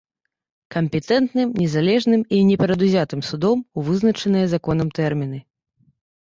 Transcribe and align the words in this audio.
Кампетэнтным, 0.75 1.49
незалежным 1.63 2.23
і 2.37 2.39
непрадузятым 2.49 3.21
судом 3.29 3.61
у 3.77 3.85
вызначаныя 3.91 4.45
законам 4.55 4.89
тэрміны. 5.03 5.39